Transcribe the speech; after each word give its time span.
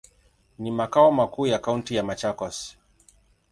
Ni 0.59 0.71
makao 0.71 1.11
makuu 1.11 1.47
ya 1.47 1.59
kaunti 1.59 1.95
ya 1.95 2.03
Machakos. 2.03 2.77